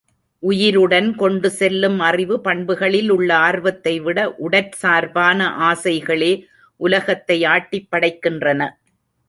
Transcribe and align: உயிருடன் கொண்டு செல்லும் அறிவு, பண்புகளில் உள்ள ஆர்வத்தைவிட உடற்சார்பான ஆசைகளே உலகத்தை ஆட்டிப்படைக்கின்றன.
உயிருடன் 0.43 1.09
கொண்டு 1.15 1.49
செல்லும் 1.49 1.99
அறிவு, 1.99 2.35
பண்புகளில் 2.41 3.09
உள்ள 3.09 3.29
ஆர்வத்தைவிட 3.35 4.19
உடற்சார்பான 4.49 5.49
ஆசைகளே 5.69 6.33
உலகத்தை 6.79 7.41
ஆட்டிப்படைக்கின்றன. 7.43 8.69